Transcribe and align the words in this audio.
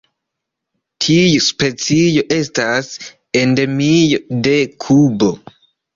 Tiu 1.05 1.43
specio 1.47 2.25
estas 2.37 2.89
endemio 3.43 4.23
de 4.49 4.57
Kubo. 4.87 5.31